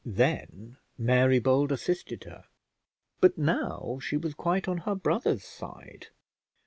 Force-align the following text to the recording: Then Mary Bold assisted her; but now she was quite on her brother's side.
Then 0.03 0.77
Mary 0.97 1.37
Bold 1.37 1.71
assisted 1.71 2.23
her; 2.23 2.45
but 3.19 3.37
now 3.37 3.99
she 4.01 4.17
was 4.17 4.33
quite 4.33 4.67
on 4.67 4.77
her 4.79 4.95
brother's 4.95 5.43
side. 5.43 6.07